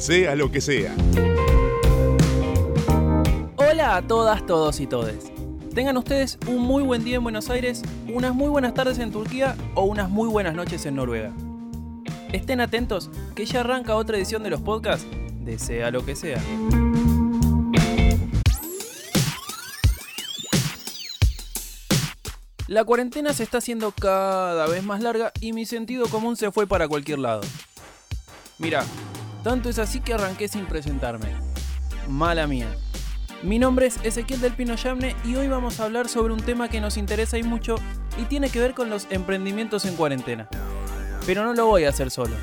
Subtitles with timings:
[0.00, 0.94] sea lo que sea.
[3.56, 5.30] Hola a todas, todos y todes.
[5.74, 9.56] Tengan ustedes un muy buen día en Buenos Aires, unas muy buenas tardes en Turquía
[9.74, 11.32] o unas muy buenas noches en Noruega.
[12.32, 15.06] Estén atentos que ya arranca otra edición de los podcasts
[15.44, 16.40] de Sea lo que sea.
[22.68, 26.66] La cuarentena se está haciendo cada vez más larga y mi sentido común se fue
[26.66, 27.42] para cualquier lado.
[28.58, 28.84] Mira,
[29.42, 31.28] tanto es así que arranqué sin presentarme.
[32.08, 32.68] Mala mía.
[33.42, 36.68] Mi nombre es Ezequiel del Pino Yamne y hoy vamos a hablar sobre un tema
[36.68, 37.76] que nos interesa y mucho
[38.18, 40.48] y tiene que ver con los emprendimientos en cuarentena.
[41.24, 42.34] Pero no lo voy a hacer solo.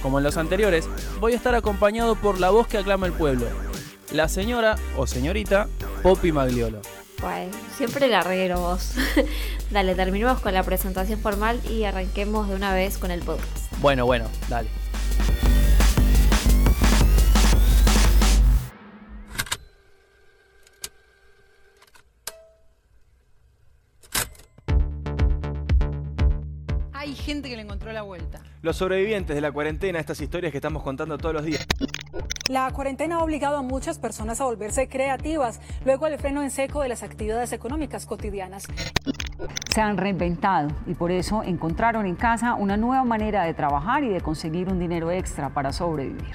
[0.00, 0.88] Como en los anteriores,
[1.20, 3.46] voy a estar acompañado por la voz que aclama el pueblo,
[4.12, 5.68] la señora o señorita
[6.02, 6.80] Poppy Magliolo.
[7.76, 8.94] Siempre la reguero vos.
[9.70, 13.70] dale, terminemos con la presentación formal y arranquemos de una vez con el podcast.
[13.80, 14.70] Bueno, bueno, dale.
[27.20, 28.40] Gente que le encontró la vuelta.
[28.62, 31.66] Los sobrevivientes de la cuarentena, estas historias que estamos contando todos los días.
[32.48, 36.82] La cuarentena ha obligado a muchas personas a volverse creativas luego del freno en seco
[36.82, 38.66] de las actividades económicas cotidianas.
[39.72, 44.08] Se han reinventado y por eso encontraron en casa una nueva manera de trabajar y
[44.08, 46.34] de conseguir un dinero extra para sobrevivir.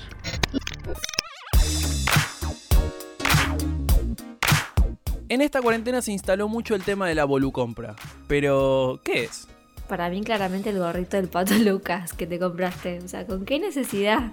[5.27, 7.95] En esta cuarentena se instaló mucho el tema de la volucompra.
[8.27, 9.47] Pero, ¿qué es?
[9.87, 12.99] Para mí claramente el gorrito del pato Lucas que te compraste.
[12.99, 14.31] O sea, ¿con qué necesidad?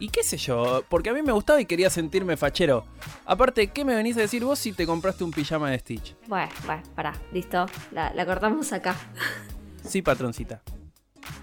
[0.00, 2.84] Y qué sé yo, porque a mí me gustaba y quería sentirme fachero.
[3.26, 6.14] Aparte, ¿qué me venís a decir vos si te compraste un pijama de Stitch?
[6.28, 7.66] Bueno, bueno, pará, listo.
[7.90, 8.96] La, la cortamos acá.
[9.84, 10.60] Sí, patroncita.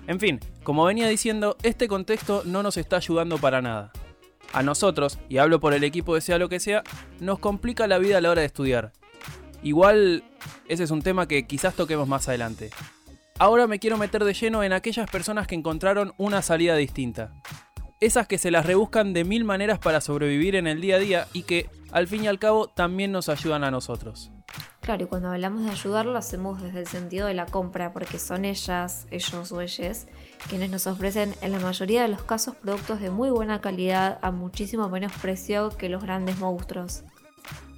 [0.06, 3.92] En fin, como venía diciendo, este contexto no nos está ayudando para nada.
[4.54, 6.84] A nosotros, y hablo por el equipo de sea lo que sea,
[7.20, 8.94] nos complica la vida a la hora de estudiar.
[9.66, 10.24] Igual,
[10.68, 12.70] ese es un tema que quizás toquemos más adelante.
[13.40, 17.34] Ahora me quiero meter de lleno en aquellas personas que encontraron una salida distinta.
[18.00, 21.28] Esas que se las rebuscan de mil maneras para sobrevivir en el día a día
[21.34, 24.30] y que, al fin y al cabo, también nos ayudan a nosotros.
[24.82, 28.20] Claro, y cuando hablamos de ayudar lo hacemos desde el sentido de la compra, porque
[28.20, 30.06] son ellas, ellos o ellas,
[30.48, 34.30] quienes nos ofrecen en la mayoría de los casos productos de muy buena calidad a
[34.30, 37.04] muchísimo menos precio que los grandes monstruos.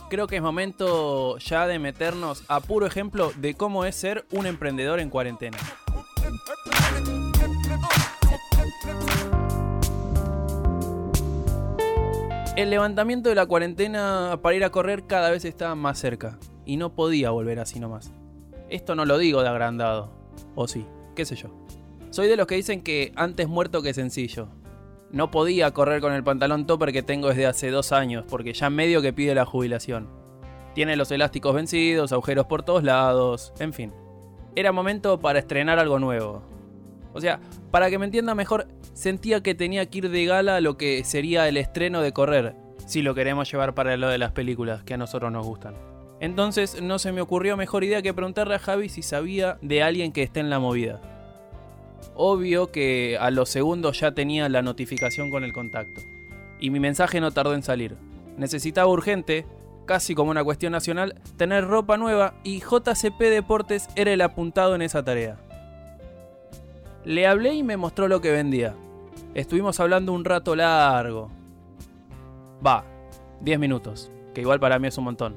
[0.10, 4.46] Creo que es momento ya de meternos a puro ejemplo de cómo es ser un
[4.46, 5.58] emprendedor en cuarentena.
[12.56, 16.78] El levantamiento de la cuarentena para ir a correr cada vez estaba más cerca y
[16.78, 18.10] no podía volver así nomás.
[18.70, 20.14] Esto no lo digo de agrandado,
[20.56, 20.86] o sí,
[21.16, 21.50] qué sé yo.
[22.12, 24.48] Soy de los que dicen que antes muerto que sencillo.
[25.12, 28.70] No podía correr con el pantalón topper que tengo desde hace dos años, porque ya
[28.70, 30.10] medio que pide la jubilación.
[30.74, 33.94] Tiene los elásticos vencidos, agujeros por todos lados, en fin.
[34.56, 36.44] Era momento para estrenar algo nuevo.
[37.14, 37.40] O sea,
[37.72, 41.48] para que me entienda mejor, sentía que tenía que ir de gala lo que sería
[41.48, 44.98] el estreno de correr, si lo queremos llevar para lo de las películas que a
[44.98, 45.76] nosotros nos gustan.
[46.20, 50.12] Entonces no se me ocurrió mejor idea que preguntarle a Javi si sabía de alguien
[50.12, 51.17] que esté en la movida.
[52.16, 56.02] Obvio que a los segundos ya tenía la notificación con el contacto.
[56.60, 57.96] Y mi mensaje no tardó en salir.
[58.38, 59.46] Necesitaba urgente,
[59.86, 64.82] casi como una cuestión nacional, tener ropa nueva y JCP Deportes era el apuntado en
[64.82, 65.38] esa tarea.
[67.06, 68.76] Le hablé y me mostró lo que vendía.
[69.34, 71.30] Estuvimos hablando un rato largo.
[72.66, 72.84] Va,
[73.42, 75.36] 10 minutos, que igual para mí es un montón.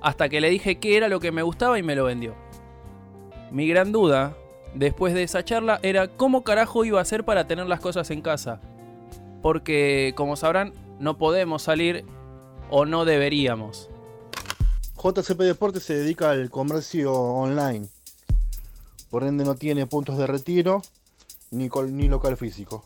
[0.00, 2.34] Hasta que le dije qué era lo que me gustaba y me lo vendió.
[3.50, 4.36] Mi gran duda,
[4.74, 8.22] después de esa charla, era cómo carajo iba a hacer para tener las cosas en
[8.22, 8.60] casa.
[9.42, 12.04] Porque, como sabrán, no podemos salir
[12.70, 13.88] o no deberíamos.
[15.02, 17.88] JCP Deportes se dedica al comercio online.
[19.10, 20.82] Por ende no tiene puntos de retiro
[21.50, 21.68] ni,
[22.08, 22.84] local físico.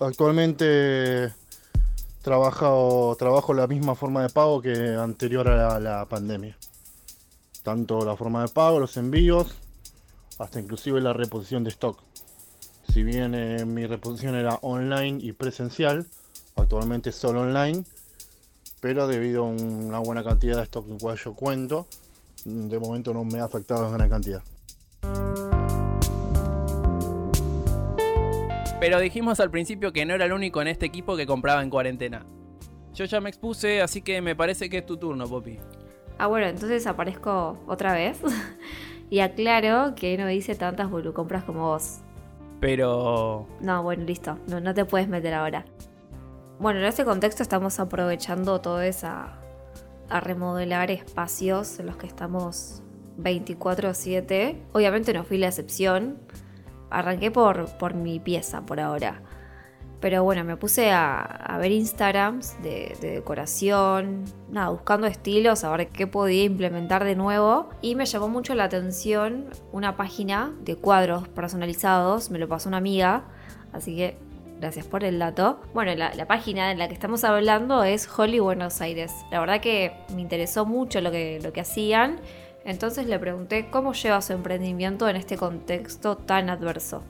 [0.00, 1.32] Actualmente
[2.22, 3.16] trabajo,
[3.54, 6.56] la misma forma de pago que anterior a la pandemia.
[7.62, 9.54] Tanto la forma de pago, los envíos,
[10.38, 12.00] hasta inclusive la reposición de stock.
[12.92, 16.06] Si bien eh, mi reposición era online y presencial,
[16.56, 17.84] actualmente solo online,
[18.80, 21.86] pero debido a una buena cantidad de stock con cual yo cuento,
[22.44, 24.42] de momento no me ha afectado en gran cantidad.
[28.80, 31.70] Pero dijimos al principio que no era el único en este equipo que compraba en
[31.70, 32.26] cuarentena.
[32.92, 35.58] Yo ya me expuse, así que me parece que es tu turno, Poppy.
[36.18, 38.18] Ah, bueno, entonces aparezco otra vez.
[39.10, 42.00] Y aclaro que no hice tantas compras como vos.
[42.60, 43.46] Pero...
[43.60, 44.38] No, bueno, listo.
[44.48, 45.64] No, no te puedes meter ahora.
[46.58, 49.38] Bueno, en este contexto estamos aprovechando todo esa
[50.08, 52.82] a remodelar espacios en los que estamos
[53.18, 54.56] 24/7.
[54.72, 56.18] Obviamente no fui la excepción.
[56.90, 59.22] Arranqué por, por mi pieza por ahora.
[60.04, 65.88] Pero bueno, me puse a, ver Instagrams de, de, decoración, nada, buscando estilos, a ver
[65.88, 67.70] qué podía implementar de nuevo.
[67.80, 72.76] Y me llamó mucho la atención una página de cuadros personalizados, me lo pasó una
[72.76, 73.24] amiga,
[73.72, 74.18] así que
[74.60, 75.62] gracias por el dato.
[75.72, 79.10] Bueno, la, página en la que estamos hablando es Holly Buenos Aires.
[79.30, 82.20] La verdad que me interesó mucho lo que, lo que hacían.
[82.66, 87.02] Entonces le pregunté cómo lleva su emprendimiento en este contexto tan adverso.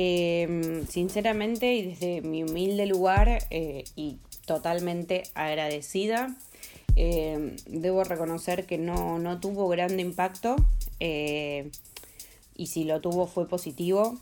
[0.00, 6.36] Em, sinceramente y desde mi humilde lugar eh, y totalmente agradecida,
[6.94, 10.54] em, debo reconocer que no, no tuvo gran impacto
[11.00, 11.72] eh,
[12.54, 14.16] y si lo tuvo fue positivo.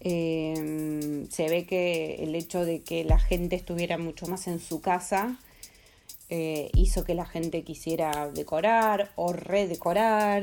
[0.00, 4.82] Em, se ve que el hecho de que la gente estuviera mucho más en su
[4.82, 5.38] casa
[6.28, 10.42] eh, hizo que la gente quisiera decorar o redecorar,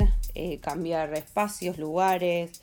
[0.62, 2.62] cambiar espacios, lugares,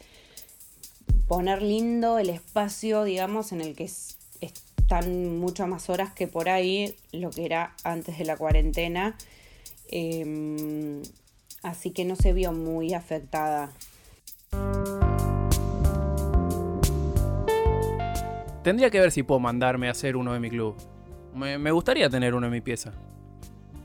[1.33, 6.95] poner lindo el espacio, digamos, en el que están muchas más horas que por ahí
[7.11, 9.17] lo que era antes de la cuarentena.
[9.89, 11.01] Em,
[11.63, 13.73] así que no se vio muy afectada
[18.63, 20.77] Tendría que ver si puedo mandarme a hacer uno de mi club.
[21.35, 22.93] Me, gustaría tener uno en mi pieza.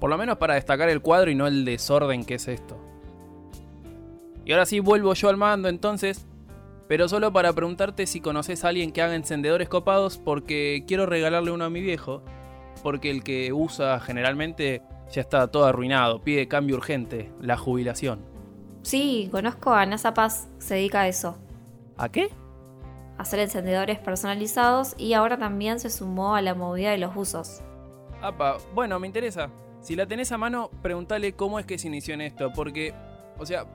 [0.01, 2.77] Por lo menos para destacar el cuadro y no el desorden que es esto.
[4.43, 6.27] Y ahora sí vuelvo yo al mando entonces,
[6.87, 11.51] pero solo para preguntarte si conoces a alguien que haga encendedores copados porque quiero regalarle
[11.51, 12.23] uno a mi viejo,
[12.83, 14.81] porque el que usa generalmente
[15.11, 18.25] ya está todo arruinado, pide cambio urgente, la jubilación.
[18.83, 21.37] Sí, conozco a NASA Paz, se dedica a eso.
[21.97, 22.29] ¿A qué?
[23.17, 27.61] hacer encendedores personalizados y ahora también se sumó a la movida de los usos.
[28.21, 29.49] Apa, bueno, me interesa.
[29.81, 32.93] Si la tenés a mano, preguntale cómo es que se inició en esto, porque,
[33.39, 33.65] o sea,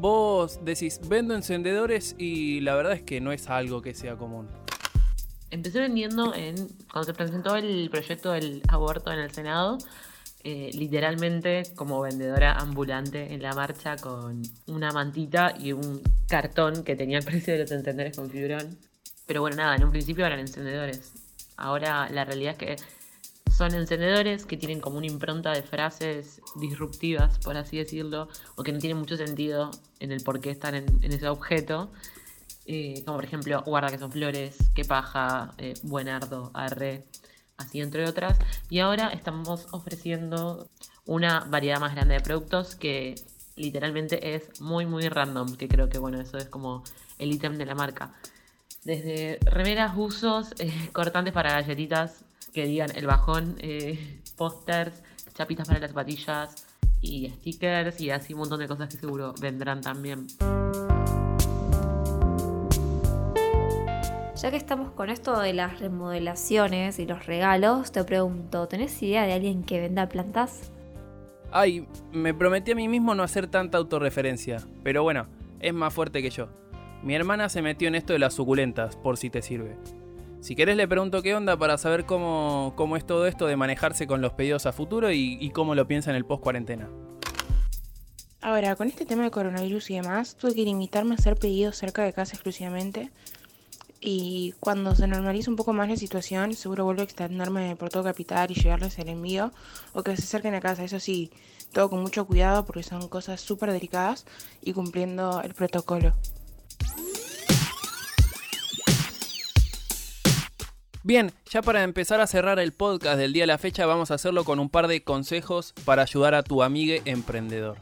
[0.00, 4.48] vos decís, vendo encendedores y la verdad es que no es algo que sea común.
[5.50, 6.56] Empecé vendiendo en,
[6.90, 9.78] cuando se presentó el proyecto del aborto en el Senado,
[10.44, 16.96] eh, literalmente como vendedora ambulante en la marcha con una mantita y un cartón que
[16.96, 18.78] tenía el precio de los encendedores con fibrón.
[19.26, 21.12] Pero bueno, nada, en un principio eran encendedores.
[21.56, 22.76] Ahora la realidad es que
[23.62, 28.72] son encendedores que tienen como una impronta de frases disruptivas, por así decirlo, o que
[28.72, 29.70] no tienen mucho sentido
[30.00, 31.92] en el por qué están en, ese objeto.
[32.66, 37.04] Eh, como por ejemplo, guarda que son flores, qué paja, eh, buenardo, arre,
[37.56, 38.36] así entre otras.
[38.68, 40.68] Y ahora estamos ofreciendo
[41.06, 43.14] una variedad más grande de productos que
[43.54, 46.82] literalmente es muy, muy random, que creo que bueno, eso es como
[47.20, 48.12] el ítem de la marca
[48.82, 55.02] desde remeras, usos, eh, cortantes para galletitas que digan el bajón, eh, pósters,
[55.34, 56.66] chapitas para las zapatillas
[57.00, 60.26] y stickers y así un montón de cosas que seguro vendrán también.
[64.40, 69.24] Ya que estamos con esto de las remodelaciones y los regalos, te pregunto, ¿tenés idea
[69.24, 70.72] de alguien que venda plantas?
[71.52, 75.26] Ay, me prometí a mí mismo no hacer tanta autorreferencia, pero bueno,
[75.60, 76.48] es más fuerte que yo.
[77.04, 79.76] Mi hermana se metió en esto de las suculentas, por si te sirve.
[80.42, 84.08] Si querés le pregunto qué onda para saber cómo, cómo es todo esto de manejarse
[84.08, 86.90] con los pedidos a futuro y, cómo lo piensa en el post cuarentena.
[88.40, 92.02] Ahora, con este tema de coronavirus y demás, tuve que limitarme a hacer pedidos cerca
[92.02, 93.12] de casa exclusivamente.
[94.00, 98.02] Y cuando se normalice un poco más la situación, seguro vuelvo a extenderme por todo
[98.02, 99.52] Capital y llevarles el envío
[99.92, 100.82] o que se acerquen a casa.
[100.82, 101.30] Eso sí,
[101.70, 104.26] todo con mucho cuidado porque son cosas súper delicadas
[104.60, 106.14] y cumpliendo el protocolo.
[111.04, 114.14] Bien, ya para empezar a cerrar el podcast del día de la fecha, vamos a
[114.14, 117.76] hacerlo con un par de consejos para ayudar a tu amigue emprendedor.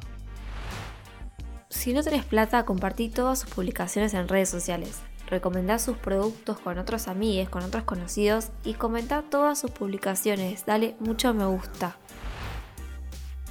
[1.68, 5.00] Si no tenés plata, compartí todas sus publicaciones en redes sociales.
[5.28, 10.64] Recomendá sus productos con otros amigos, con otros conocidos y comentá todas sus publicaciones.
[10.64, 11.96] Dale mucho me gusta.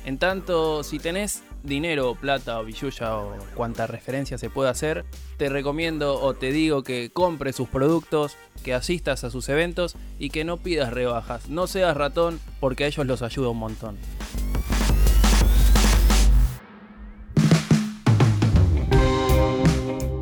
[0.05, 5.05] En tanto, si tenés dinero, plata o billulla o cuanta referencia se pueda hacer,
[5.37, 10.29] te recomiendo o te digo que compres sus productos, que asistas a sus eventos y
[10.29, 11.49] que no pidas rebajas.
[11.49, 13.97] No seas ratón porque a ellos los ayuda un montón.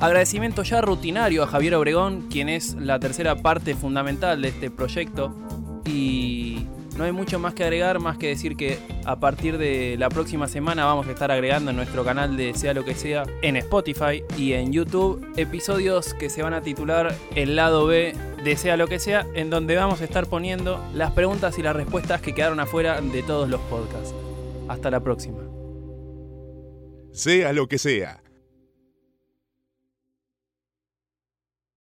[0.01, 5.33] Agradecimiento ya rutinario a Javier Obregón, quien es la tercera parte fundamental de este proyecto.
[5.85, 10.09] Y no hay mucho más que agregar, más que decir que a partir de la
[10.09, 13.57] próxima semana vamos a estar agregando en nuestro canal de Sea lo que sea, en
[13.57, 18.77] Spotify y en YouTube, episodios que se van a titular El lado B de Sea
[18.77, 22.35] lo que sea, en donde vamos a estar poniendo las preguntas y las respuestas que
[22.35, 24.15] quedaron afuera de todos los podcasts.
[24.69, 25.39] Hasta la próxima.
[27.13, 28.22] Sea lo que sea.